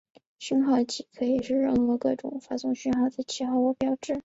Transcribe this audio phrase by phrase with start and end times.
[0.39, 4.19] 讯号旗可以是任何各种用来发送讯号的旗号或标志。